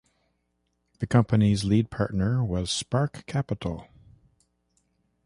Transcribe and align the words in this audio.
The 0.97 1.05
company's 1.05 1.63
lead 1.63 1.91
partner 1.91 2.43
was 2.43 2.71
Spark 2.71 3.23
Capital. 3.27 3.87